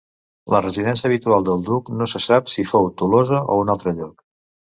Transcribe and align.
La 0.51 0.61
residència 0.61 1.07
habitual 1.09 1.45
del 1.49 1.61
duc 1.67 1.91
no 1.99 2.07
se 2.15 2.23
sap 2.29 2.49
si 2.55 2.67
fou 2.71 2.89
Tolosa 3.03 3.45
o 3.57 3.61
un 3.67 3.73
altre 3.77 3.95
lloc. 4.01 4.27